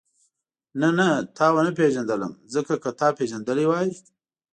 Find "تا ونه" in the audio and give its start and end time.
1.37-1.71